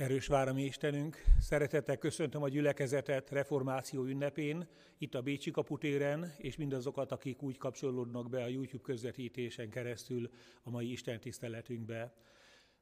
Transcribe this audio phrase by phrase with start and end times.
[0.00, 4.68] Erős várami Istenünk, szeretettel köszöntöm a gyülekezetet reformáció ünnepén,
[4.98, 10.30] itt a Bécsi kaputéren, és mindazokat, akik úgy kapcsolódnak be a YouTube közvetítésen keresztül
[10.62, 12.14] a mai Isten tiszteletünkbe.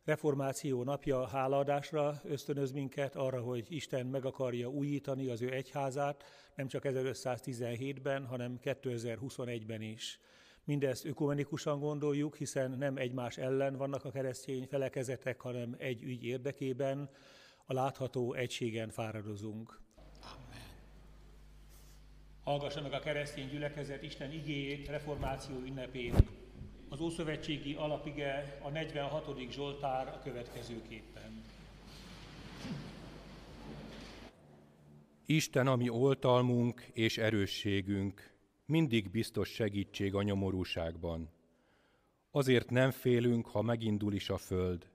[0.04, 6.24] Reformáció napja hálaadásra ösztönöz minket arra, hogy Isten meg akarja újítani az ő egyházát,
[6.54, 10.20] nem csak 1517-ben, hanem 2021-ben is.
[10.68, 17.10] Mindezt ökumenikusan gondoljuk, hiszen nem egymás ellen vannak a keresztény felekezetek, hanem egy ügy érdekében,
[17.66, 19.80] a látható egységen fáradozunk.
[20.20, 20.66] Amen.
[22.42, 26.14] Hallgassa a keresztény gyülekezet Isten igéjét reformáció ünnepén.
[26.88, 29.50] Az Ószövetségi alapige a 46.
[29.50, 31.44] Zsoltár a következőképpen.
[35.26, 38.37] Isten, ami oltalmunk és erősségünk,
[38.68, 41.30] mindig biztos segítség a nyomorúságban.
[42.30, 44.90] Azért nem félünk, ha megindul is a föld,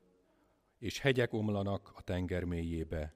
[0.78, 3.14] és hegyek omlanak a tenger mélyébe.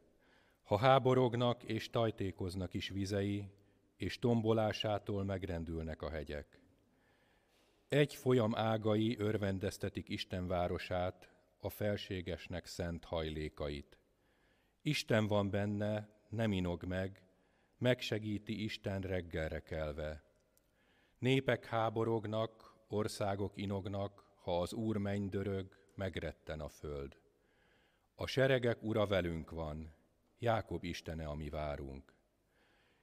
[0.64, 3.50] Ha háborognak és tajtékoznak is vizei,
[3.96, 6.62] és tombolásától megrendülnek a hegyek.
[7.88, 13.98] Egy folyam ágai örvendeztetik Isten városát, a felségesnek szent hajlékait.
[14.82, 17.22] Isten van benne, nem inog meg,
[17.78, 20.27] megsegíti Isten reggelre kelve.
[21.20, 27.20] Népek háborognak, országok inognak, ha az Úr mennydörög, megretten a föld.
[28.16, 29.94] A seregek ura velünk van,
[30.40, 32.14] Jákob Istene, ami várunk.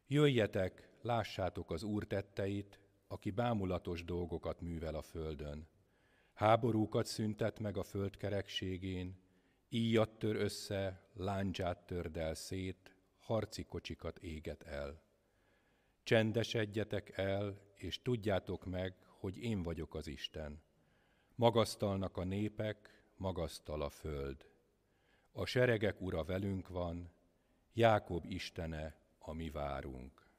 [0.07, 5.69] Jöjjetek, lássátok az Úr tetteit, aki bámulatos dolgokat művel a földön.
[6.33, 9.17] Háborúkat szüntet meg a föld kerekségén,
[9.69, 15.04] íjat tör össze, láncsát tördel szét, harci kocsikat éget el.
[16.05, 20.63] Csendesedjetek el, és tudjátok meg, hogy én vagyok az Isten.
[21.35, 24.49] Magasztalnak a népek, magasztal a föld.
[25.33, 27.11] A seregek ura velünk van,
[27.73, 30.31] Jákob Istene, a mi várunk.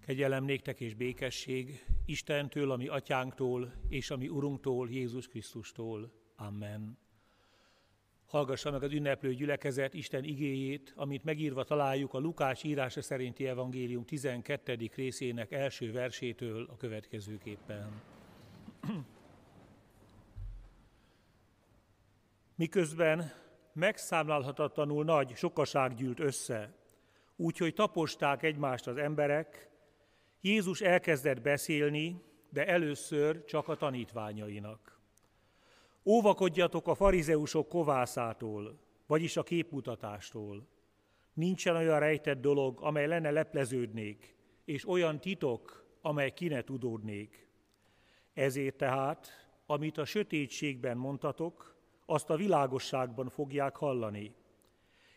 [0.00, 6.12] Kegyelem néktek és békesség Istentől, ami atyánktól, és ami Urunktól, Jézus Krisztustól.
[6.36, 6.98] Amen.
[8.28, 14.04] Hallgassa meg az ünneplő gyülekezet Isten igéjét, amit megírva találjuk a Lukás írása szerinti evangélium
[14.04, 14.90] 12.
[14.94, 18.02] részének első versétől a következőképpen.
[22.54, 23.32] Miközben
[23.72, 26.74] megszámlálhatatlanul nagy sokaság gyűlt össze,
[27.36, 29.70] úgyhogy taposták egymást az emberek,
[30.40, 34.98] Jézus elkezdett beszélni, de először csak a tanítványainak.
[36.04, 40.66] Óvakodjatok a farizeusok kovászától, vagyis a képmutatástól.
[41.34, 47.48] Nincsen olyan rejtett dolog, amely lenne lepleződnék, és olyan titok, amely ki ne tudódnék.
[48.32, 49.28] Ezért tehát,
[49.66, 54.34] amit a sötétségben mondtatok, azt a világosságban fogják hallani.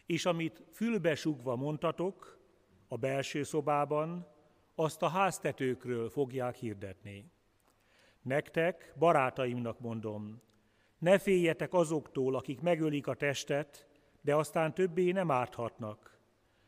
[0.05, 2.39] És amit fülbesugva mondtatok,
[2.87, 4.27] a belső szobában,
[4.75, 7.31] azt a háztetőkről fogják hirdetni.
[8.21, 10.41] Nektek, barátaimnak mondom,
[11.01, 13.87] ne féljetek azoktól, akik megölik a testet,
[14.21, 16.19] de aztán többé nem árthatnak.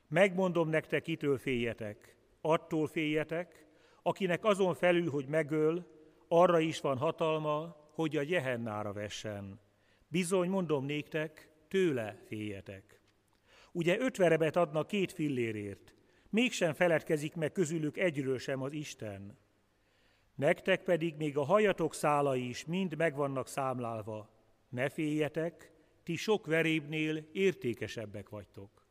[0.08, 2.16] Megmondom nektek, kitől féljetek.
[2.42, 3.66] Attól féljetek,
[4.02, 5.88] akinek azon felül, hogy megöl,
[6.28, 9.60] arra is van hatalma, hogy a jehennára vessen.
[10.08, 13.02] Bizony, mondom néktek, tőle féljetek.
[13.72, 15.94] Ugye öt verebet adnak két fillérért,
[16.30, 19.38] mégsem feledkezik meg közülük egyről sem az Isten.
[20.36, 24.30] Nektek pedig még a hajatok szálai is mind megvannak számlálva.
[24.70, 25.72] Ne féljetek,
[26.04, 28.88] ti sok verébnél értékesebbek vagytok.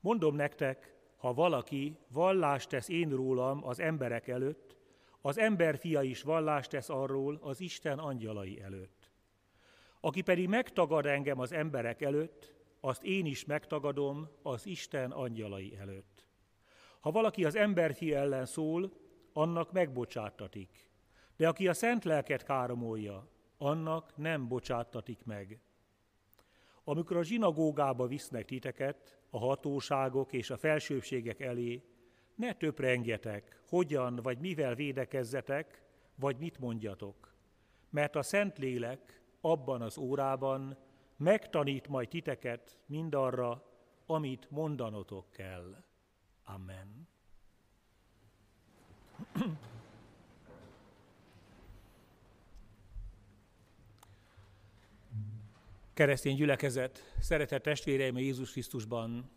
[0.00, 4.76] Mondom nektek, ha valaki vallást tesz én rólam az emberek előtt,
[5.20, 9.10] az emberfia is vallást tesz arról az Isten angyalai előtt.
[10.00, 16.26] Aki pedig megtagad engem az emberek előtt, azt én is megtagadom az Isten angyalai előtt.
[17.00, 18.92] Ha valaki az emberfia ellen szól,
[19.32, 20.90] annak megbocsáttatik.
[21.36, 25.60] De aki a szent lelket káromolja, annak nem bocsáttatik meg.
[26.84, 31.82] Amikor a zsinagógába visznek titeket, a hatóságok és a felsőbségek elé,
[32.34, 35.82] ne töprengjetek, hogyan vagy mivel védekezzetek,
[36.14, 37.34] vagy mit mondjatok.
[37.90, 40.76] Mert a Szentlélek abban az órában
[41.16, 43.64] megtanít majd titeket mindarra,
[44.06, 45.84] amit mondanotok kell.
[46.44, 47.11] Amen.
[55.94, 59.30] Keresztény gyülekezet, szeretett testvéreim Jézus Krisztusban.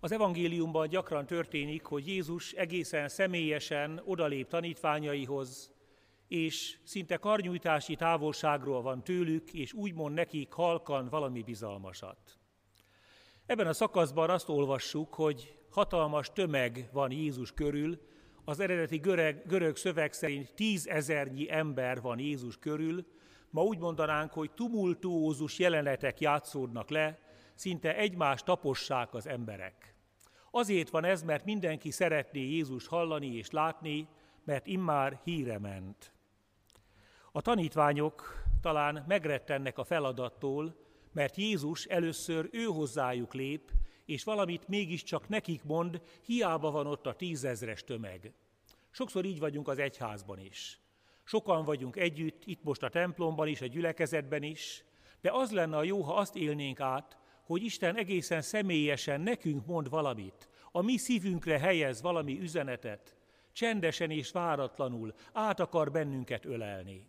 [0.00, 5.72] Az evangéliumban gyakran történik, hogy Jézus egészen személyesen odalép tanítványaihoz,
[6.28, 12.38] és szinte karnyújtási távolságról van tőlük, és úgy mond nekik halkan valami bizalmasat.
[13.46, 18.00] Ebben a szakaszban azt olvassuk, hogy hatalmas tömeg van Jézus körül,
[18.44, 23.06] az eredeti görög, görög szöveg szerint tízezernyi ember van Jézus körül,
[23.56, 27.18] ma úgy mondanánk, hogy tumultuózus jelenetek játszódnak le,
[27.54, 29.94] szinte egymást tapossák az emberek.
[30.50, 34.08] Azért van ez, mert mindenki szeretné Jézus hallani és látni,
[34.44, 36.12] mert immár híre ment.
[37.32, 40.76] A tanítványok talán megrettennek a feladattól,
[41.12, 43.72] mert Jézus először ő hozzájuk lép,
[44.04, 48.32] és valamit mégiscsak nekik mond, hiába van ott a tízezres tömeg.
[48.90, 50.80] Sokszor így vagyunk az egyházban is.
[51.28, 54.84] Sokan vagyunk együtt, itt most a templomban is, a gyülekezetben is,
[55.20, 59.88] de az lenne a jó, ha azt élnénk át, hogy Isten egészen személyesen nekünk mond
[59.88, 63.16] valamit, a mi szívünkre helyez valami üzenetet,
[63.52, 67.06] csendesen és váratlanul át akar bennünket ölelni.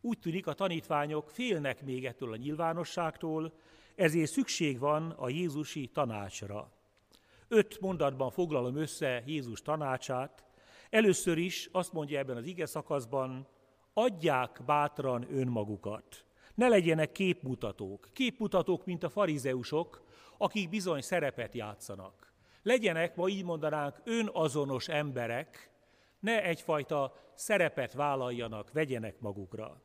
[0.00, 3.52] Úgy tűnik, a tanítványok félnek még ettől a nyilvánosságtól,
[3.94, 6.72] ezért szükség van a Jézusi tanácsra.
[7.48, 10.45] Öt mondatban foglalom össze Jézus tanácsát.
[10.96, 13.46] Először is azt mondja ebben az ige szakaszban,
[13.94, 16.24] adják bátran önmagukat.
[16.54, 20.02] Ne legyenek képmutatók, képmutatók, mint a farizeusok,
[20.38, 22.32] akik bizony szerepet játszanak.
[22.62, 25.70] Legyenek, ma így mondanánk, önazonos emberek,
[26.20, 29.82] ne egyfajta szerepet vállaljanak, vegyenek magukra.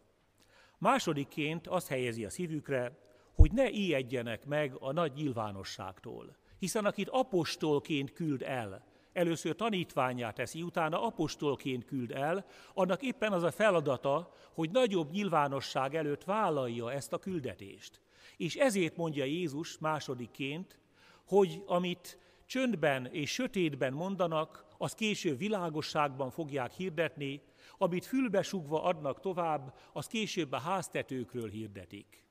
[0.78, 2.98] Másodikként azt helyezi a szívükre,
[3.36, 6.36] hogy ne ijedjenek meg a nagy nyilvánosságtól.
[6.60, 13.44] Hiszen akit apostolként küld el, először tanítványát teszi, utána apostolként küld el, annak éppen az
[13.44, 18.02] a feladata, hogy nagyobb nyilvánosság előtt vállalja ezt a küldetést.
[18.38, 20.80] És ezért mondja Jézus másodikként,
[21.28, 27.42] hogy amit csöndben és sötétben mondanak, az később világosságban fogják hirdetni,
[27.78, 32.24] amit fülbesugva adnak tovább, az később a háztetőkről hirdetik.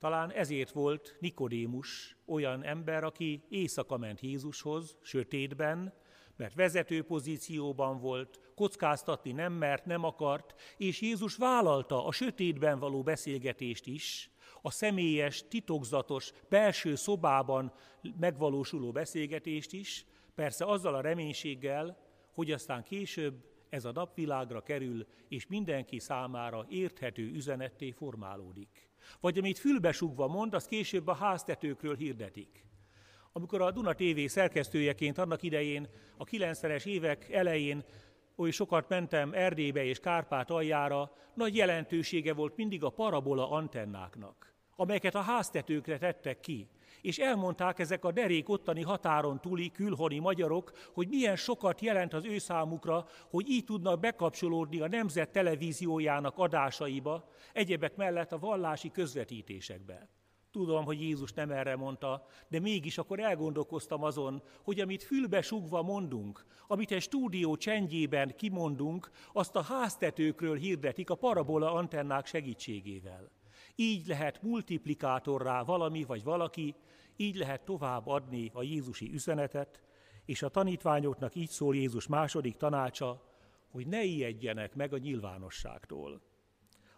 [0.00, 5.94] Talán ezért volt Nikodémus olyan ember, aki éjszaka ment Jézushoz, sötétben,
[6.36, 13.02] mert vezető pozícióban volt, kockáztatni nem mert, nem akart, és Jézus vállalta a sötétben való
[13.02, 14.30] beszélgetést is,
[14.62, 17.72] a személyes, titokzatos, belső szobában
[18.18, 21.98] megvalósuló beszélgetést is, persze azzal a reménységgel,
[22.32, 28.89] hogy aztán később ez a napvilágra kerül, és mindenki számára érthető üzenetté formálódik.
[29.20, 32.64] Vagy amit fülbesugva mond, az később a háztetőkről hirdetik.
[33.32, 37.84] Amikor a Duna TV szerkesztőjeként annak idején, a 90-es évek elején
[38.36, 45.14] oly sokat mentem Erdélybe és Kárpát aljára, nagy jelentősége volt mindig a parabola antennáknak, amelyeket
[45.14, 46.68] a háztetőkre tettek ki
[47.02, 52.24] és elmondták ezek a derék ottani határon túli külhoni magyarok, hogy milyen sokat jelent az
[52.24, 60.08] ő számukra, hogy így tudnak bekapcsolódni a Nemzet televíziójának adásaiba, egyebek mellett a vallási közvetítésekbe.
[60.50, 65.82] Tudom, hogy Jézus nem erre mondta, de mégis akkor elgondolkoztam azon, hogy amit fülbe sugva
[65.82, 73.30] mondunk, amit egy stúdió csendjében kimondunk, azt a háztetőkről hirdetik a parabola antennák segítségével.
[73.82, 76.74] Így lehet multiplikátorrá valami vagy valaki,
[77.16, 79.80] így lehet tovább adni a Jézusi üzenetet,
[80.24, 83.24] és a tanítványoknak így szól Jézus második tanácsa,
[83.70, 86.20] hogy ne ijedjenek meg a nyilvánosságtól.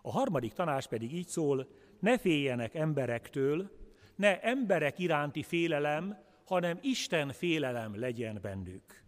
[0.02, 1.68] A harmadik tanács pedig így szól,
[2.00, 3.70] ne féljenek emberektől,
[4.16, 9.02] ne emberek iránti félelem, hanem Isten félelem legyen bennük.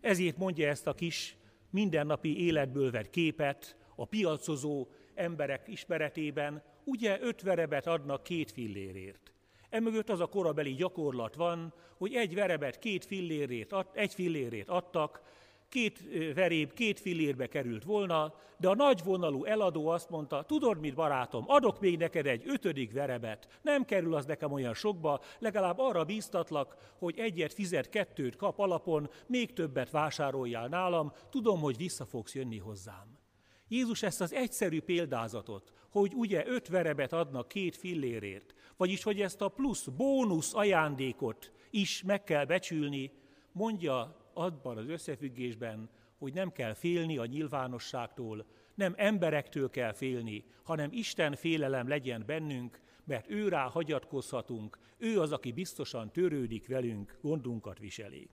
[0.00, 1.36] Ezért mondja ezt a kis
[1.70, 9.32] mindennapi életből vett képet a piacozó emberek ismeretében, ugye öt verebet adnak két fillérért.
[9.70, 15.22] Emögött az a korabeli gyakorlat van, hogy egy verebet két fillérét, ad, egy fillérét adtak,
[15.68, 16.02] két
[16.34, 21.44] veréb két fillérbe került volna, de a nagy vonalú eladó azt mondta, tudod mit barátom,
[21.46, 26.76] adok még neked egy ötödik verebet, nem kerül az nekem olyan sokba, legalább arra bíztatlak,
[26.98, 32.58] hogy egyet fizet, kettőt kap alapon, még többet vásároljál nálam, tudom, hogy vissza fogsz jönni
[32.58, 33.19] hozzám.
[33.70, 39.40] Jézus ezt az egyszerű példázatot, hogy ugye öt verebet adnak két fillérért, vagyis hogy ezt
[39.40, 43.12] a plusz bónusz ajándékot is meg kell becsülni,
[43.52, 50.92] mondja abban az összefüggésben, hogy nem kell félni a nyilvánosságtól, nem emberektől kell félni, hanem
[50.92, 57.78] Isten félelem legyen bennünk, mert ő rá hagyatkozhatunk, ő az, aki biztosan törődik velünk, gondunkat
[57.78, 58.30] viseli.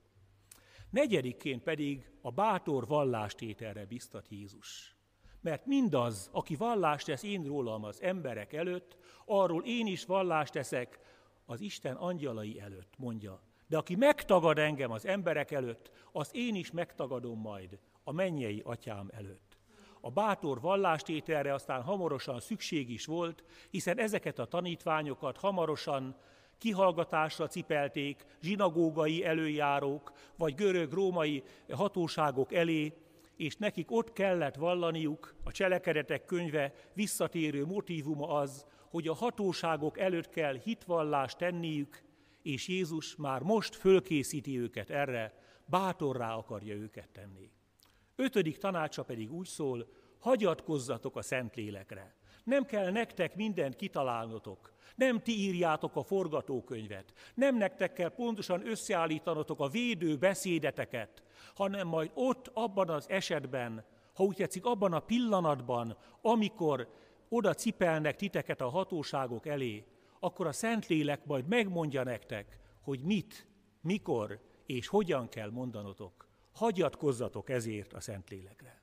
[0.90, 4.97] Negyedikként pedig a bátor vallástételre biztat Jézus.
[5.40, 10.98] Mert mindaz, aki vallást tesz én rólam az emberek előtt, arról én is vallást teszek
[11.46, 13.40] az Isten angyalai előtt, mondja.
[13.66, 19.10] De aki megtagad engem az emberek előtt, azt én is megtagadom majd a mennyei atyám
[19.12, 19.56] előtt.
[20.00, 26.16] a bátor vallástételre aztán hamarosan szükség is volt, hiszen ezeket a tanítványokat hamarosan
[26.58, 32.92] kihallgatásra cipelték zsinagógai előjárók, vagy görög-római hatóságok elé,
[33.38, 40.28] és nekik ott kellett vallaniuk, a cselekedetek könyve visszatérő motivuma az, hogy a hatóságok előtt
[40.28, 42.02] kell hitvallást tenniük,
[42.42, 45.34] és Jézus már most fölkészíti őket erre,
[45.66, 47.50] bátorrá akarja őket tenni.
[48.16, 52.17] Ötödik tanácsa pedig úgy szól, hagyatkozzatok a Szentlélekre.
[52.48, 54.72] Nem kell nektek mindent kitalálnotok.
[54.94, 57.12] Nem ti írjátok a forgatókönyvet.
[57.34, 61.22] Nem nektek kell pontosan összeállítanotok a védő beszédeteket,
[61.54, 66.88] hanem majd ott, abban az esetben, ha úgy tetszik, abban a pillanatban, amikor
[67.28, 69.84] oda cipelnek titeket a hatóságok elé,
[70.20, 73.46] akkor a Szentlélek majd megmondja nektek, hogy mit,
[73.80, 76.28] mikor és hogyan kell mondanotok.
[76.52, 78.82] Hagyatkozzatok ezért a Szentlélekre.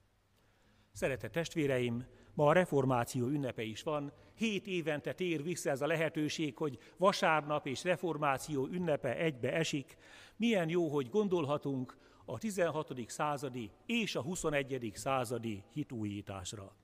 [0.92, 6.58] Szeretett testvéreim, ma a reformáció ünnepe is van, hét évente tér vissza ez a lehetőség,
[6.58, 9.98] hogy vasárnap és reformáció ünnepe egybe esik.
[10.38, 12.94] Milyen jó, hogy gondolhatunk a 16.
[13.08, 14.92] századi és a 21.
[14.94, 16.76] századi hitújításra.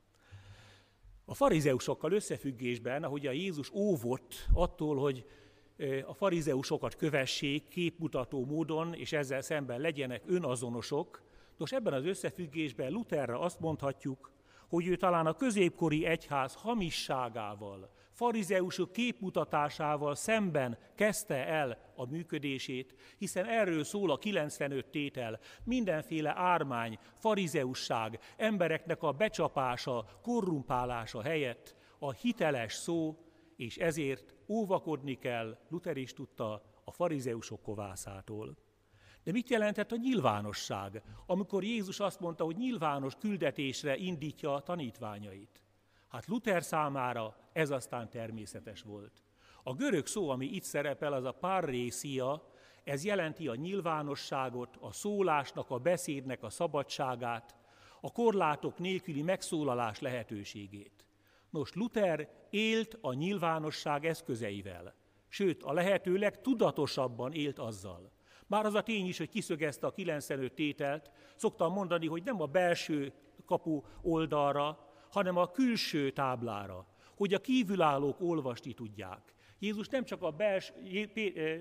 [1.25, 5.25] A farizeusokkal összefüggésben, ahogy a Jézus óvott attól, hogy
[6.05, 11.21] a farizeusokat kövessék képmutató módon, és ezzel szemben legyenek önazonosok.
[11.57, 14.31] Nos, ebben az összefüggésben Lutherre azt mondhatjuk,
[14.71, 23.45] hogy ő talán a középkori egyház hamisságával, farizeusok képmutatásával szemben kezdte el a működését, hiszen
[23.45, 32.73] erről szól a 95 tétel, mindenféle ármány, farizeusság, embereknek a becsapása, korrumpálása helyett a hiteles
[32.73, 33.17] szó,
[33.55, 38.57] és ezért óvakodni kell, Luther is tudta, a farizeusok kovászától.
[39.23, 45.61] De mit jelentett a nyilvánosság, amikor Jézus azt mondta, hogy nyilvános küldetésre indítja a tanítványait?
[46.07, 49.23] Hát Luther számára ez aztán természetes volt.
[49.63, 52.49] A görög szó, ami itt szerepel, az a parrészia,
[52.83, 57.55] ez jelenti a nyilvánosságot, a szólásnak, a beszédnek a szabadságát,
[58.01, 61.05] a korlátok nélküli megszólalás lehetőségét.
[61.49, 64.93] Nos, Luther élt a nyilvánosság eszközeivel,
[65.27, 68.11] sőt, a lehető legtudatosabban élt azzal.
[68.51, 72.45] Már az a tény is, hogy kiszögezte a 95 tételt, szoktam mondani, hogy nem a
[72.45, 73.13] belső
[73.45, 74.79] kapu oldalra,
[75.11, 79.33] hanem a külső táblára, hogy a kívülállók olvasni tudják.
[79.59, 80.73] Jézus nem csak a belső,
[81.13, 81.59] eh,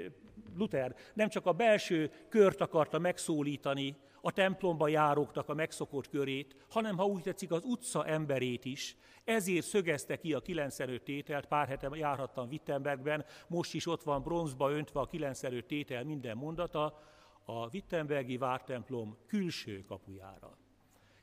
[0.56, 6.97] Luther nem csak a belső kört akarta megszólítani, a templomba járóknak a megszokott körét, hanem
[6.97, 8.97] ha úgy tetszik az utca emberét is.
[9.25, 14.71] Ezért szögezte ki a 95 tételt, pár hete járhattam Wittenbergben, most is ott van bronzba
[14.71, 16.99] öntve a 95 tétel minden mondata,
[17.45, 20.57] a Wittenbergi vártemplom külső kapujára.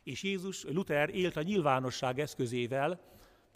[0.04, 3.00] És Jézus, Luther élt a nyilvánosság eszközével,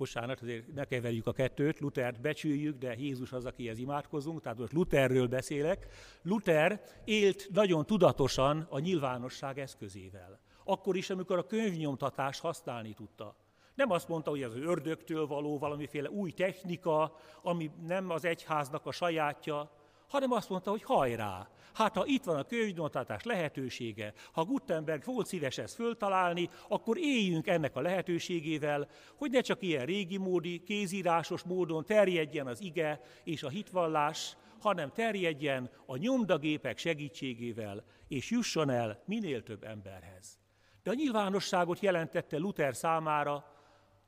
[0.02, 4.74] bocsánat, azért ne keverjük a kettőt, Luthert becsüljük, de Jézus az, akihez imádkozunk, tehát most
[4.74, 5.88] Lutherről beszélek.
[6.22, 10.40] Luther élt nagyon tudatosan a nyilvánosság eszközével.
[10.64, 13.36] Akkor is, amikor a könyvnyomtatás használni tudta.
[13.76, 18.92] Nem azt mondta, hogy az ördögtől való valamiféle új technika, ami nem az egyháznak a
[18.92, 19.72] sajátja,
[20.12, 25.28] hanem azt mondta, hogy hajrá, hát ha itt van a könyvnyomtatás lehetősége, ha Gutenberg volt
[25.28, 31.44] szíves ezt föltalálni, akkor éljünk ennek a lehetőségével, hogy ne csak ilyen régi módi, kézírásos
[31.44, 39.04] módon terjedjen az ige és a hitvallás, hanem terjedjen a nyomdagépek segítségével, és jusson el
[39.06, 40.40] minél több emberhez.
[40.84, 43.46] De a nyilvánosságot jelentette Luther számára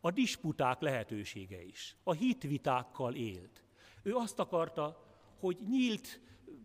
[0.01, 1.95] a disputák lehetősége is.
[2.03, 3.63] A hitvitákkal élt.
[4.03, 5.02] Ő azt akarta,
[5.43, 6.21] hogy nyílt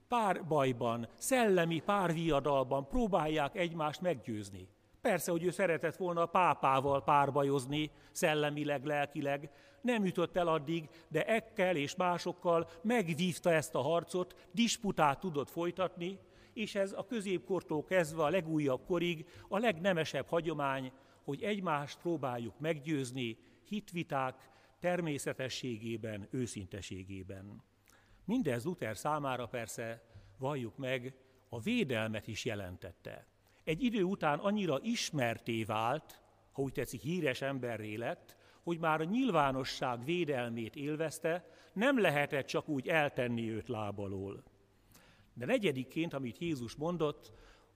[0.08, 4.68] párbajban, szellemi párviadalban próbálják egymást meggyőzni.
[5.00, 11.26] Persze, hogy ő szeretett volna a pápával párbajozni, szellemileg, lelkileg, nem jutott el addig, de
[11.26, 16.18] ekkel és másokkal megvívta ezt a harcot, disputát tudott folytatni,
[16.52, 20.92] és ez a középkortól kezdve a legújabb korig a legnemesebb hagyomány,
[21.25, 24.49] hogy egymást próbáljuk meggyőzni hitviták
[24.80, 27.68] természetességében, őszinteségében.
[28.28, 30.02] Mindez Luther számára persze,
[30.38, 31.14] valljuk meg,
[31.49, 33.26] a védelmet is jelentette.
[33.64, 39.04] Egy idő után annyira ismerté vált, ha úgy tetszik, híres emberré lett, hogy már a
[39.04, 44.43] nyilvánosság védelmét élvezte, nem lehetett csak úgy eltenni őt lábalól.
[45.34, 47.32] De negyedikként, amit Jézus mondott,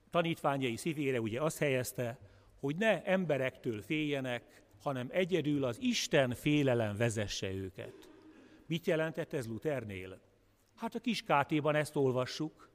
[0.09, 2.19] tanítványai szívére ugye azt helyezte,
[2.59, 8.09] hogy ne emberektől féljenek, hanem egyedül az Isten félelem vezesse őket.
[8.65, 10.22] Mit jelentett ez Luthernél?
[10.75, 12.69] Hát a kiskátéban ezt olvassuk.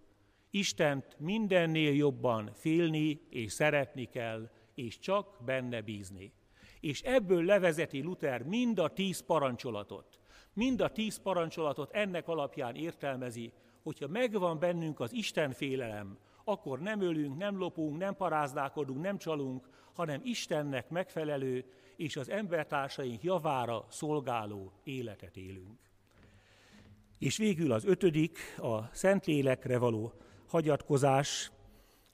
[0.50, 6.32] Istent mindennél jobban félni és szeretni kell, és csak benne bízni.
[6.80, 10.18] És ebből levezeti Luther mind a tíz parancsolatot.
[10.52, 17.00] Mind a tíz parancsolatot ennek alapján értelmezi, hogyha megvan bennünk az Isten félelem, akkor nem
[17.00, 21.64] ölünk, nem lopunk, nem parázdálkodunk, nem csalunk, hanem Istennek megfelelő
[21.96, 25.87] és az embertársaink javára szolgáló életet élünk.
[27.18, 30.12] És végül az ötödik, a Szentlélekre való
[30.46, 31.50] hagyatkozás,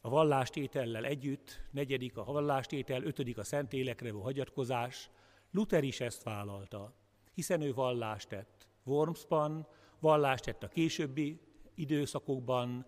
[0.01, 5.11] a vallástétellel együtt, negyedik a vallástétel, ötödik a Szentlélekre való hagyatkozás.
[5.51, 6.95] Luther is ezt vállalta,
[7.35, 8.69] hiszen ő vallást tett.
[8.85, 9.67] Wormsban
[10.01, 11.41] vallást tett a későbbi
[11.75, 12.87] időszakokban,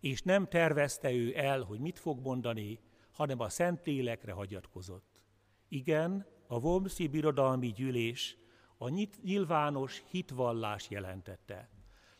[0.00, 2.80] és nem tervezte ő el, hogy mit fog mondani,
[3.12, 5.22] hanem a Szentlélekre hagyatkozott.
[5.68, 8.36] Igen, a Wormsi Birodalmi Gyűlés
[8.78, 8.88] a
[9.22, 11.68] nyilvános hitvallás jelentette.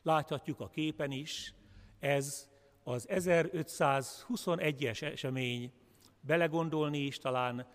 [0.02, 1.54] Láthatjuk a képen is,
[1.98, 2.48] ez
[2.84, 5.72] az 1521-es esemény,
[6.20, 7.66] belegondolni is talán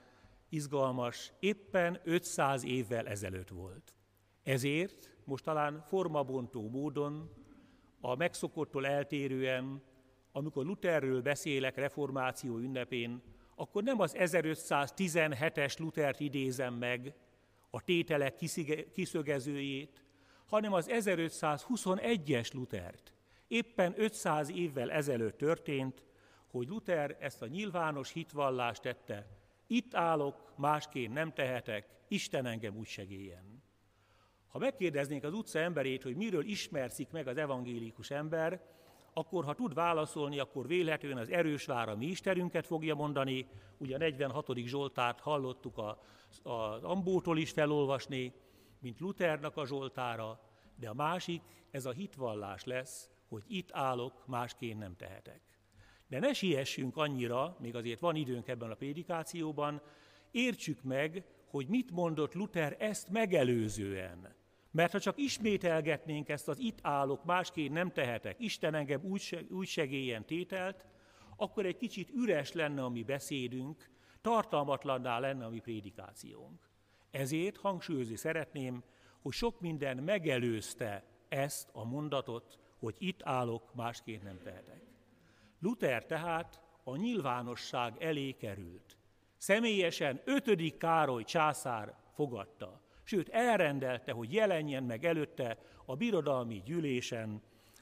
[0.50, 3.93] izgalmas, éppen 500 évvel ezelőtt volt.
[4.43, 7.30] Ezért most talán formabontó módon,
[8.02, 9.82] a megszokottól eltérően,
[10.32, 13.22] amikor Lutherről beszélek reformáció ünnepén,
[13.56, 17.13] akkor nem az 1517-es Luthert idézem meg,
[17.76, 18.36] a tételek
[18.94, 20.04] kiszögezőjét,
[20.46, 23.14] hanem az 1521-es Luthert.
[23.48, 26.04] Éppen 500 évvel ezelőtt történt,
[26.48, 29.28] hogy Luther ezt a nyilvános hitvallást tette.
[29.68, 33.64] Itt állok, másként nem tehetek, Isten engem úgy segéljen.
[34.48, 38.62] Ha megkérdeznénk az utca emberét, hogy miről ismerszik meg az evangélikus ember,
[39.13, 43.47] akkor ha tud válaszolni, akkor vélhetően az erős vár a mi Istenünket fogja mondani.
[43.78, 44.45] Ugye a 46.
[44.56, 45.99] Zsoltárt hallottuk a,
[46.49, 48.34] a Ambótól is felolvasni,
[48.80, 50.39] mint Luthernak a Zsoltára,
[50.76, 55.41] de a másik, ez a hitvallás lesz, hogy itt állok, másként nem tehetek.
[56.08, 59.82] De ne siessünk annyira, még azért van időnk ebben a prédikációban,
[60.32, 64.36] értsük meg, hogy mit mondott Luther ezt megelőzően.
[64.74, 69.02] Mert ha csak ismételgetnénk ezt az itt állok, másként nem tehetek, Isten engem
[69.50, 70.86] úgy, segélyen tételt,
[71.38, 73.90] akkor egy kicsit üres lenne a mi beszédünk,
[74.22, 76.70] tartalmatlanná lenne a mi prédikációnk.
[77.12, 78.84] Ezért hangsúlyozni szeretném,
[79.22, 84.82] hogy sok minden megelőzte ezt a mondatot, hogy itt állok, másként nem tehetek.
[85.60, 88.98] Luther tehát a nyilvánosság elé került.
[89.38, 97.42] Személyesen ötödik Károly császár fogadta sőt elrendelte, hogy jelenjen meg előtte a birodalmi gyűlésen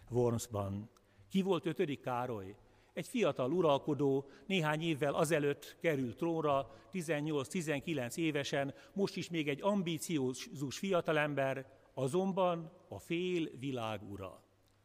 [0.09, 0.89] Wormsban.
[1.29, 2.55] Ki volt ötödik Károly?
[2.93, 10.77] Egy fiatal uralkodó, néhány évvel azelőtt került trónra, 18-19 évesen, most is még egy ambíciózus
[10.77, 14.43] fiatalember, azonban a fél világ ura.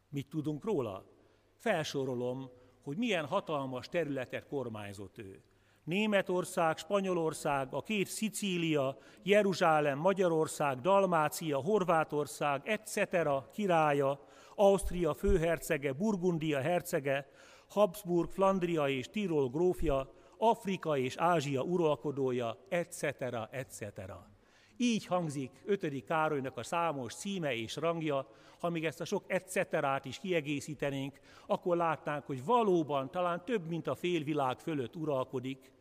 [0.09, 1.07] Mit tudunk róla?
[1.57, 2.51] Felsorolom,
[2.83, 5.43] hogy milyen hatalmas területet kormányzott ő.
[5.87, 13.11] Németország, Spanyolország, a két Szicília, Jeruzsálem, Magyarország, Dalmácia, Horvátország, etc.
[13.53, 14.21] királya,
[14.55, 17.29] Ausztria főhercege, Burgundia hercege,
[17.69, 23.03] Habsburg, Flandria és Tirol grófja, Afrika és Ázsia uralkodója, etc.
[23.51, 23.83] etc.
[24.77, 26.05] Így hangzik 5.
[26.05, 28.27] Károlynak a számos címe és rangja,
[28.61, 29.59] ha még ezt a sok etc.
[30.03, 35.75] is kiegészítenénk, akkor látnánk, hogy valóban talán több, mint a félvilág fölött uralkodik,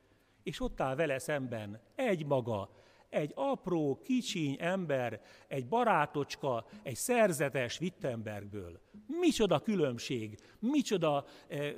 [0.46, 2.70] és ott áll vele szemben egy maga,
[3.10, 8.80] egy apró, kicsiny ember, egy barátocska, egy szerzetes Wittenbergből.
[9.08, 11.74] Micsoda különbség, micsoda eh,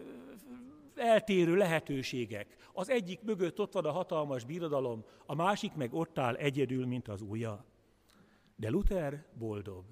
[0.96, 2.56] eltérő lehetőségek.
[2.74, 7.08] Az egyik mögött ott van a hatalmas birodalom, a másik meg ott áll egyedül, mint
[7.08, 7.66] az ujja.
[8.56, 9.86] De Luther boldog.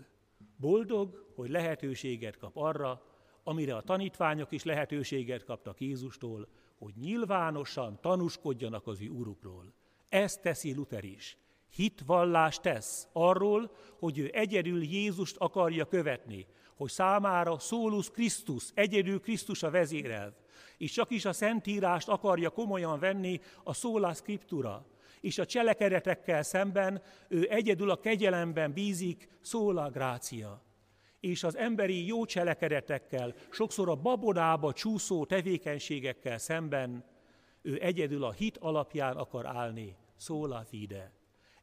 [0.57, 3.01] Boldog, hogy lehetőséget kap arra,
[3.43, 6.47] amire a tanítványok is lehetőséget kaptak Jézustól,
[6.85, 9.73] hogy nyilvánosan tanúskodjanak az ő úrukról.
[10.09, 11.37] Ezt teszi Luther is.
[11.69, 16.45] Hitvallást tesz arról, hogy ő egyedül Jézust akarja követni,
[16.75, 20.33] hogy számára Szólus Krisztus, egyedül Krisztus a vezérelv,
[20.77, 24.85] és csak is a Szentírást akarja komolyan venni a szóla scriptura,
[25.21, 30.64] és a cselekedetekkel szemben ő egyedül a kegyelemben bízik szóla grácia
[31.25, 37.03] és az emberi jó cselekedetekkel, sokszor a babodába csúszó tevékenységekkel szemben
[37.61, 39.95] ő egyedül a hit alapján akar állni.
[40.15, 41.11] Szóla fide.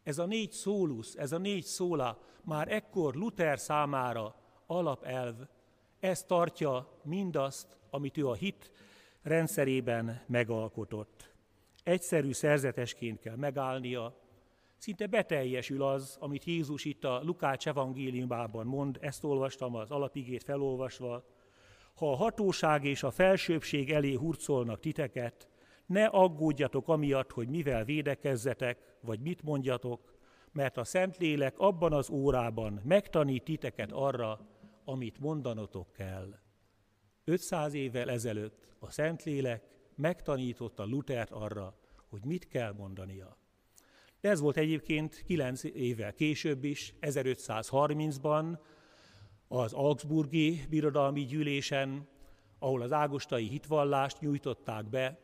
[0.02, 4.34] Ez a négy szólusz, ez a négy szóla már ekkor Luther számára
[4.66, 5.34] alapelv.
[6.00, 8.72] Ez tartja mindazt, amit ő a hit
[9.22, 11.34] rendszerében megalkotott.
[11.82, 14.16] Egyszerű szerzetesként kell megállnia,
[14.82, 21.24] Szinte beteljesül az, amit Jézus itt a Lukács evangéliumában mond, ezt olvastam az alapigét felolvasva.
[21.94, 25.48] Ha a hatóság és a felsőbbség elé hurcolnak titeket,
[25.86, 30.14] ne aggódjatok amiatt, hogy mivel védekezzetek, vagy mit mondjatok,
[30.52, 34.40] mert a Szentlélek abban az órában megtanít titeket arra,
[34.84, 36.38] amit mondanotok kell.
[37.24, 39.64] 500 évvel ezelőtt a Szentlélek
[39.94, 41.74] megtanította Lutert arra,
[42.08, 43.40] hogy mit kell mondania.
[44.22, 48.58] De ez volt egyébként 9 évvel később is, 1530-ban,
[49.48, 52.08] az Augsburgi Birodalmi Gyűlésen,
[52.58, 55.18] ahol az ágostai hitvallást nyújtották be.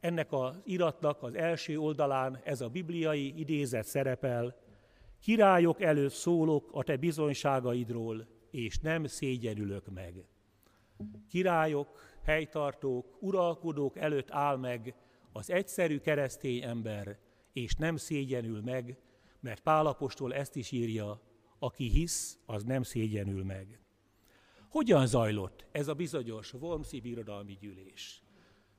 [0.00, 4.56] Ennek az iratnak az első oldalán ez a bibliai idézet szerepel,
[5.20, 10.24] királyok előtt szólok a te bizonyságaidról, és nem szégyenülök meg.
[11.28, 11.88] Királyok,
[12.24, 14.94] helytartók, uralkodók előtt áll meg
[15.32, 17.18] az egyszerű keresztény ember,
[17.52, 18.98] és nem szégyenül meg,
[19.40, 21.20] mert Pálapostól ezt is írja,
[21.58, 23.80] aki hisz, az nem szégyenül meg.
[24.68, 28.22] Hogyan zajlott ez a bizonyos Wormsi birodalmi gyűlés?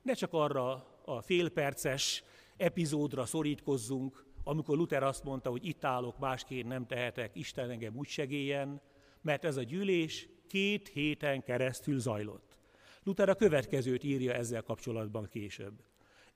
[0.02, 2.24] Ne csak arra a félperces
[2.56, 8.08] epizódra szorítkozzunk, amikor Luther azt mondta, hogy itt állok, másként nem tehetek, Isten engem úgy
[8.08, 8.80] segélyen,
[9.20, 12.56] mert ez a gyűlés két héten keresztül zajlott.
[13.02, 15.82] Luther a következőt írja ezzel kapcsolatban később.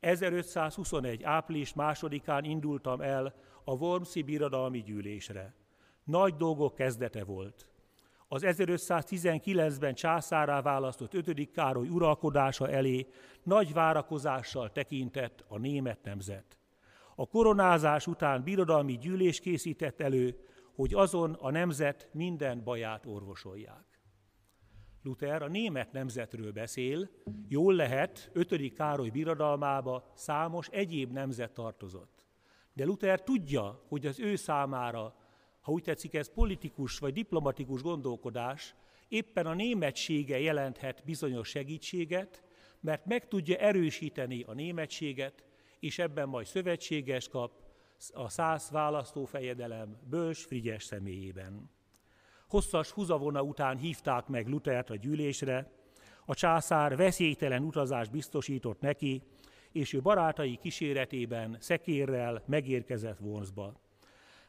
[0.01, 1.23] 1521.
[1.23, 3.35] április másodikán indultam el
[3.65, 5.55] a Wormsi birodalmi gyűlésre.
[6.05, 7.69] Nagy dolgok kezdete volt.
[8.29, 11.51] Az 1519-ben császárá választott 5.
[11.51, 13.07] Károly uralkodása elé
[13.43, 16.59] nagy várakozással tekintett a német nemzet.
[17.15, 20.39] A koronázás után birodalmi gyűlés készített elő,
[20.75, 23.88] hogy azon a nemzet minden baját orvosolják.
[25.09, 27.11] Luther a német nemzetről beszél,
[27.49, 28.73] jól lehet, 5.
[28.73, 32.27] Károly birodalmába számos egyéb nemzet tartozott.
[32.73, 35.17] De Luther tudja, hogy az ő számára,
[35.61, 38.75] ha úgy tetszik, ez politikus vagy diplomatikus gondolkodás,
[39.09, 42.43] éppen a németsége jelenthet bizonyos segítséget,
[42.81, 45.45] mert meg tudja erősíteni a németséget,
[45.81, 47.63] és ebben majd szövetséges kap
[48.13, 51.78] a száz választófejedelem Bős Frigyes személyében.
[52.49, 55.71] Hosszas húzavona után hívták meg Lutert a gyűlésre,
[56.27, 59.23] a császár veszélytelen utazást biztosított neki,
[59.73, 63.73] és ő barátai kíséretében szekérrel megérkezett Wormsba.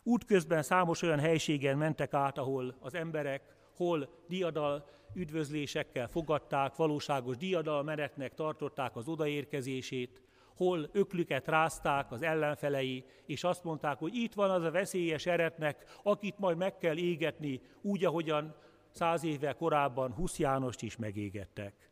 [0.03, 7.83] Útközben számos olyan helységen mentek át, ahol az emberek hol diadal üdvözlésekkel fogadták, valóságos diadal
[7.83, 10.21] menetnek tartották az odaérkezését,
[10.60, 16.00] hol öklüket rázták az ellenfelei, és azt mondták, hogy itt van az a veszélyes eretnek,
[16.04, 18.56] akit majd meg kell égetni, úgy, ahogyan
[18.91, 21.91] száz évvel korábban Husz Jánost is megégettek.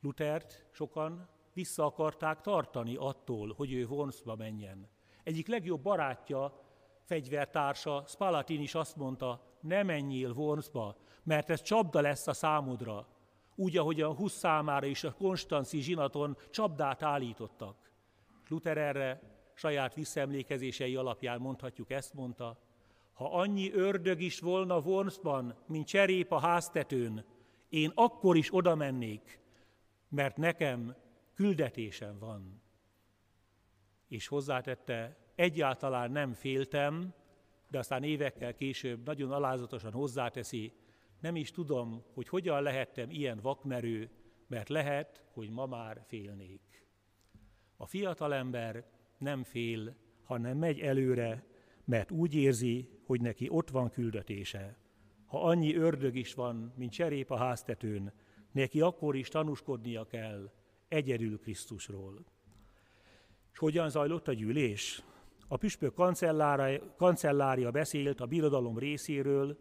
[0.00, 4.88] Lutert sokan vissza akarták tartani attól, hogy ő Wormsba menjen.
[5.22, 6.60] Egyik legjobb barátja,
[7.02, 13.06] fegyvertársa, Spalatin is azt mondta, ne menjél Wormsba, mert ez csapda lesz a számodra
[13.54, 17.90] úgy, ahogy a Husz számára is a Konstanci zsinaton csapdát állítottak.
[18.48, 19.20] Luther erre
[19.54, 22.58] saját visszaemlékezései alapján mondhatjuk ezt mondta,
[23.12, 27.24] ha annyi ördög is volna Wormsban, mint cserép a háztetőn,
[27.68, 29.40] én akkor is oda mennék,
[30.08, 30.96] mert nekem
[31.34, 32.62] küldetésem van.
[34.08, 37.14] És hozzátette, egyáltalán nem féltem,
[37.68, 40.72] de aztán évekkel később nagyon alázatosan hozzáteszi,
[41.22, 44.10] nem is tudom, hogy hogyan lehettem ilyen vakmerő,
[44.46, 46.86] mert lehet, hogy ma már félnék.
[47.76, 48.86] A fiatalember
[49.18, 51.44] nem fél, hanem megy előre,
[51.84, 54.76] mert úgy érzi, hogy neki ott van küldetése.
[55.26, 58.12] Ha annyi ördög is van, mint cserép a háztetőn,
[58.52, 60.50] neki akkor is tanúskodnia kell
[60.88, 62.24] egyedül Krisztusról.
[63.52, 65.02] És hogyan zajlott a gyűlés?
[65.48, 65.94] A püspök
[66.96, 69.58] kancellária beszélt a birodalom részéről,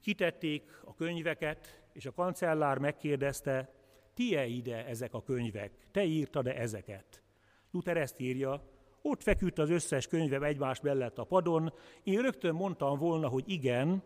[0.00, 3.72] Kitették a könyveket, és a kancellár megkérdezte,
[4.14, 5.72] ti-e ide ezek a könyvek?
[5.90, 7.22] Te írtad-e ezeket?
[7.70, 8.62] Luther ezt írja,
[9.02, 14.02] ott feküdt az összes könyvem egymás mellett a padon, én rögtön mondtam volna, hogy igen,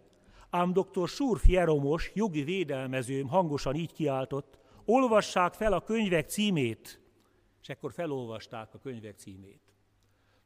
[0.51, 1.09] ám dr.
[1.09, 7.01] Surf Jeromos, jogi védelmezőm hangosan így kiáltott, olvassák fel a könyvek címét,
[7.63, 9.63] és ekkor felolvasták a könyvek címét.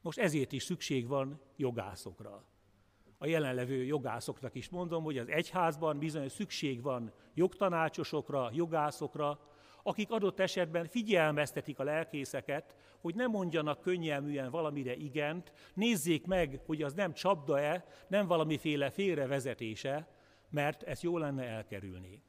[0.01, 2.45] Most ezért is szükség van jogászokra
[3.19, 9.39] a jelenlevő jogászoknak is mondom, hogy az egyházban bizony szükség van jogtanácsosokra, jogászokra,
[9.83, 16.83] akik adott esetben figyelmeztetik a lelkészeket, hogy ne mondjanak könnyelműen valamire igent, nézzék meg, hogy
[16.83, 20.09] az nem csapda-e, nem valamiféle félrevezetése,
[20.51, 22.23] mert ezt jó lenne elkerülni.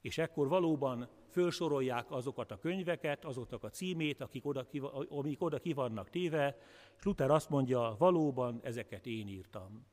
[0.00, 4.66] És ekkor valóban felsorolják azokat a könyveket, azoknak a címét, akik oda,
[5.08, 6.56] amik oda ki vannak téve,
[6.96, 9.86] és Luther azt mondja, valóban ezeket én írtam.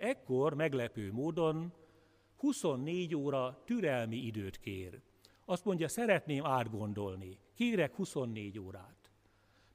[0.00, 1.72] Ekkor meglepő módon
[2.36, 5.00] 24 óra türelmi időt kér.
[5.44, 9.10] Azt mondja, szeretném átgondolni, kérek 24 órát.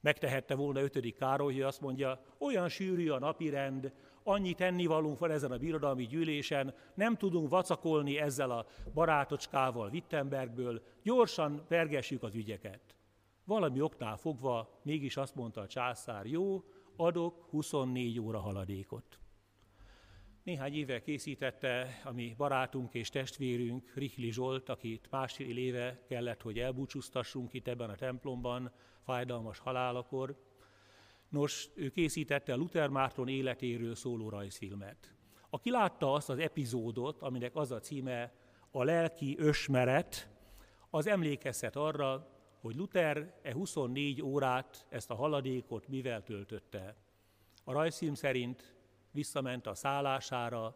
[0.02, 5.52] Megtehette volna ötödik Károly, hogy azt mondja, olyan sűrű a napirend, annyi tennivalunk van ezen
[5.52, 12.96] a birodalmi gyűlésen, nem tudunk vacakolni ezzel a barátocskával Wittenbergből, gyorsan vergessük az ügyeket.
[13.44, 16.64] Valami oknál fogva mégis azt mondta a császár, jó,
[16.96, 19.20] adok 24 óra haladékot.
[20.46, 26.60] Néhány éve készítette a mi barátunk és testvérünk, Rihli Zsolt, akit másfél éve kellett, hogy
[26.60, 28.72] elbúcsúztassunk itt ebben a templomban,
[29.04, 30.36] fájdalmas halálakor.
[31.30, 35.14] Nos, ő készítette a Luther Márton életéről szóló rajzfilmet.
[35.50, 38.34] Aki látta azt az epizódot, aminek az a címe
[38.72, 40.30] a lelki ösmeret,
[40.90, 42.28] az emlékezhet arra,
[42.62, 46.96] hogy Luther e 24 órát, ezt a haladékot mivel töltötte.
[47.64, 48.75] A rajzfilm szerint
[49.16, 50.76] visszament a szállására,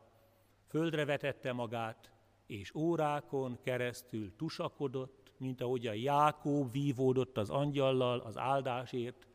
[0.67, 2.12] földre vetette magát,
[2.45, 9.28] és órákon keresztül tusakodott, mint ahogyan Jákób vívódott az angyallal az áldásért,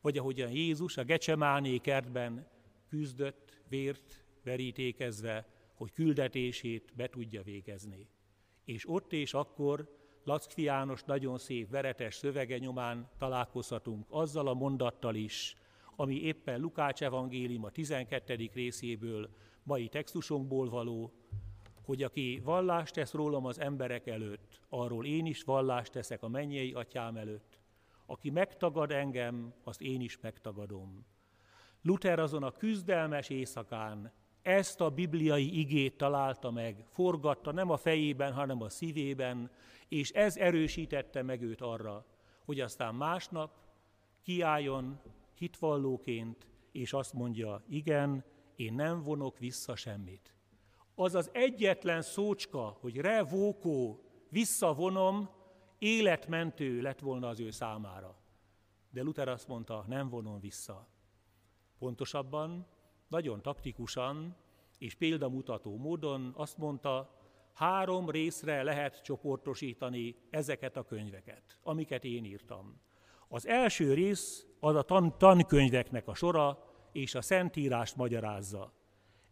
[0.00, 2.48] vagy ahogyan Jézus a Gecsemáné kertben
[2.88, 8.08] küzdött, vért verítékezve, hogy küldetését be tudja végezni.
[8.64, 15.14] És ott és akkor Lackfi János nagyon szép veretes szövege nyomán találkozhatunk azzal a mondattal
[15.14, 15.56] is,
[15.96, 18.50] ami éppen Lukács evangélium a 12.
[18.54, 19.30] részéből,
[19.62, 21.12] mai textusunkból való,
[21.84, 26.72] hogy aki vallást tesz rólam az emberek előtt, arról én is vallást teszek a mennyei
[26.72, 27.58] atyám előtt.
[28.06, 31.06] Aki megtagad engem, azt én is megtagadom.
[31.82, 38.32] Luther azon a küzdelmes éjszakán ezt a bibliai igét találta meg, forgatta nem a fejében,
[38.32, 39.50] hanem a szívében,
[39.88, 42.06] és ez erősítette meg őt arra,
[42.44, 43.50] hogy aztán másnap
[44.22, 45.00] kiálljon
[45.38, 48.24] hitvallóként, és azt mondja, igen,
[48.56, 50.34] én nem vonok vissza semmit.
[50.94, 55.28] Az az egyetlen szócska, hogy revókó, visszavonom,
[55.78, 58.18] életmentő lett volna az ő számára.
[58.90, 60.88] De Luther azt mondta, nem vonom vissza.
[61.78, 62.66] Pontosabban,
[63.08, 64.36] nagyon taktikusan
[64.78, 67.14] és példamutató módon azt mondta,
[67.52, 72.80] három részre lehet csoportosítani ezeket a könyveket, amiket én írtam.
[73.28, 76.58] Az első rész az a tan- tankönyveknek a sora,
[76.92, 78.72] és a Szentírást magyarázza.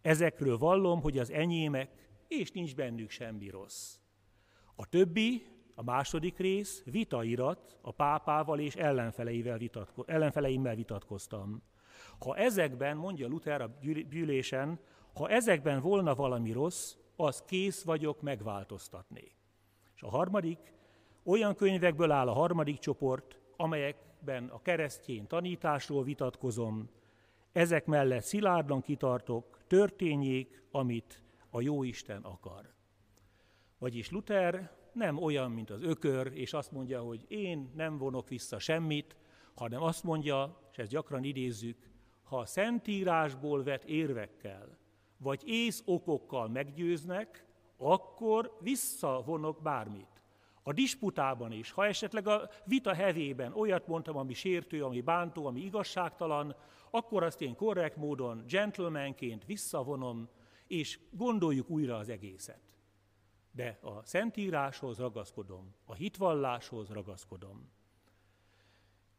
[0.02, 1.90] Ezekről vallom, hogy az enyémek,
[2.28, 3.96] és nincs bennük semmi rossz.
[4.74, 11.62] A többi, a második rész, vitairat, a pápával és ellenfeleivel vitatko- ellenfeleimmel vitatkoztam.
[12.18, 13.70] Ha ezekben, mondja Luther a
[14.10, 14.80] gyűlésen,
[15.14, 19.34] ha ezekben volna valami rossz, az kész vagyok megváltoztatni.
[19.94, 20.58] És a harmadik,
[21.24, 26.90] olyan könyvekből áll a harmadik csoport, amelyekben a keresztjén tanításról vitatkozom,
[27.52, 32.72] ezek mellett szilárdan kitartok, történjék, amit a Jóisten akar.
[33.78, 38.58] Vagyis Luther nem olyan, mint az ökör, és azt mondja, hogy én nem vonok vissza
[38.58, 39.16] semmit,
[39.54, 41.90] hanem azt mondja, és ezt gyakran idézzük,
[42.22, 44.78] ha a szentírásból vett érvekkel,
[45.16, 50.13] vagy ész okokkal meggyőznek, akkor visszavonok bármit.
[50.66, 55.60] A disputában is, ha esetleg a vita hevében olyat mondtam, ami sértő, ami bántó, ami
[55.60, 56.56] igazságtalan,
[56.90, 60.28] akkor azt én korrekt módon, gentlemanként visszavonom,
[60.66, 62.60] és gondoljuk újra az egészet.
[63.50, 67.70] De a szentíráshoz ragaszkodom, a hitvalláshoz ragaszkodom.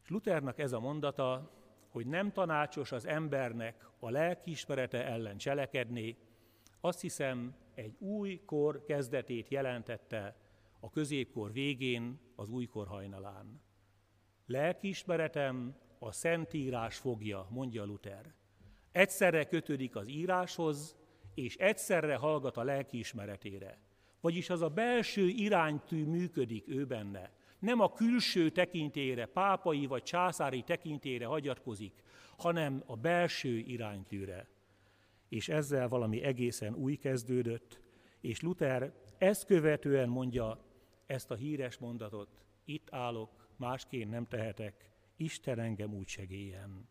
[0.03, 1.51] És Luthernak ez a mondata,
[1.89, 6.17] hogy nem tanácsos az embernek a lelkiismerete ellen cselekedni,
[6.79, 10.35] azt hiszem egy új kor kezdetét jelentette
[10.85, 13.61] a középkor végén, az újkor hajnalán.
[14.45, 18.33] Lelkiismeretem a Szentírás fogja, mondja Luther.
[18.91, 20.95] Egyszerre kötődik az íráshoz,
[21.33, 23.79] és egyszerre hallgat a lelkiismeretére.
[24.21, 27.31] Vagyis az a belső iránytű működik ő benne.
[27.59, 32.03] Nem a külső tekintére, pápai vagy császári tekintére hagyatkozik,
[32.37, 34.49] hanem a belső iránytűre.
[35.29, 37.79] És ezzel valami egészen új kezdődött,
[38.21, 40.64] és Luther ezt követően mondja
[41.05, 46.87] ezt a híres mondatot, itt állok, másként nem tehetek, Isten engem úgy segélyen.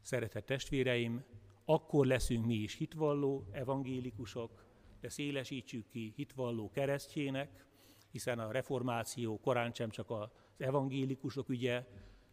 [0.00, 1.24] Szeretett testvéreim,
[1.64, 4.64] akkor leszünk mi is hitvalló evangélikusok,
[5.00, 7.66] de szélesítsük ki hitvalló keresztjének,
[8.10, 11.86] hiszen a reformáció korán sem csak az evangélikusok ügye,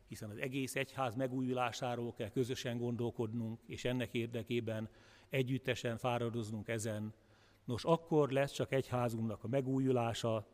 [0.07, 4.89] hiszen az egész egyház megújulásáról kell közösen gondolkodnunk, és ennek érdekében
[5.29, 7.13] együttesen fáradoznunk ezen.
[7.65, 10.47] Nos, akkor lesz csak egyházunknak a megújulása,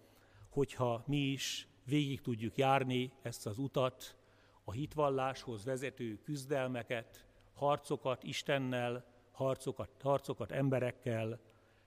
[0.53, 4.17] hogyha mi is végig tudjuk járni ezt az utat,
[4.63, 11.39] a hitvalláshoz vezető küzdelmeket, harcokat Istennel, harcokat, harcokat emberekkel,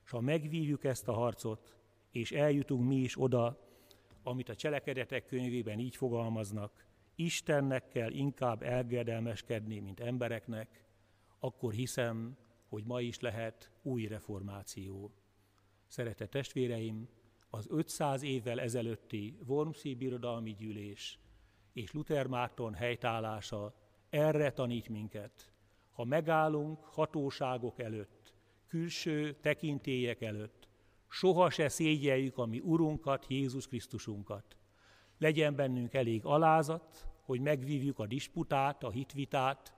[0.05, 1.76] és ha megvívjuk ezt a harcot,
[2.11, 3.59] és eljutunk mi is oda,
[4.22, 10.85] amit a cselekedetek könyvében így fogalmaznak, Istennek kell inkább elgedelmeskedni, mint embereknek,
[11.38, 12.37] akkor hiszem,
[12.68, 15.12] hogy ma is lehet új reformáció.
[15.87, 17.09] Szeretett testvéreim,
[17.50, 21.18] az 500 évvel ezelőtti Wormsi Birodalmi Gyűlés
[21.72, 23.74] és Luther Márton helytállása
[24.11, 25.52] erre tanít minket.
[25.92, 28.35] Ha megállunk hatóságok előtt,
[28.66, 30.68] külső tekintélyek előtt,
[31.09, 34.56] soha se szégyeljük a mi Urunkat, Jézus Krisztusunkat.
[35.18, 39.74] Legyen bennünk elég alázat, hogy megvívjuk a disputát, a hitvitát,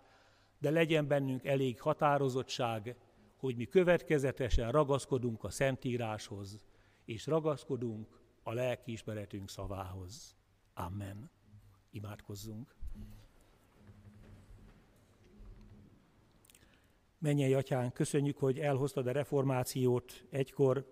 [0.58, 2.96] de legyen bennünk elég határozottság,
[3.36, 6.60] hogy mi következetesen ragaszkodunk a Szentíráshoz,
[7.08, 10.36] és ragaszkodunk a lelkiismeretünk szavához.
[10.74, 11.30] Amen.
[11.90, 12.74] Imádkozzunk.
[17.18, 20.86] Mennyei atyán, köszönjük, hogy elhoztad a reformációt egykor,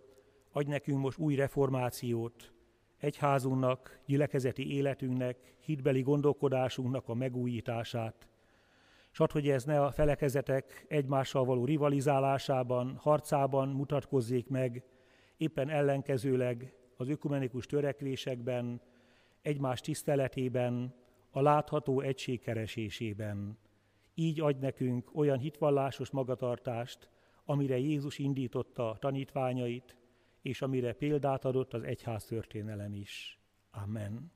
[0.52, 2.52] adj nekünk most új reformációt,
[2.98, 8.28] egyházunknak, gyülekezeti életünknek, hitbeli gondolkodásunknak a megújítását.
[9.12, 14.84] És add, hogy ez ne a felekezetek egymással való rivalizálásában, harcában mutatkozzék meg,
[15.36, 18.80] éppen ellenkezőleg az ökumenikus törekvésekben,
[19.42, 20.94] egymás tiszteletében,
[21.30, 23.58] a látható egység keresésében.
[24.14, 27.10] Így adj nekünk olyan hitvallásos magatartást,
[27.44, 29.96] amire Jézus indította tanítványait,
[30.42, 33.40] és amire példát adott az egyház történelem is.
[33.70, 34.35] Amen.